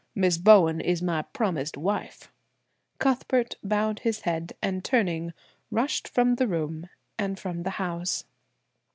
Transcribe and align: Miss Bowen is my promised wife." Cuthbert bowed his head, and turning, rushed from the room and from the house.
Miss 0.15 0.39
Bowen 0.39 0.81
is 0.81 1.03
my 1.03 1.21
promised 1.21 1.77
wife." 1.77 2.31
Cuthbert 2.97 3.57
bowed 3.63 3.99
his 3.99 4.21
head, 4.21 4.53
and 4.59 4.83
turning, 4.83 5.31
rushed 5.69 6.07
from 6.07 6.37
the 6.37 6.47
room 6.47 6.89
and 7.19 7.37
from 7.37 7.61
the 7.61 7.69
house. 7.77 8.25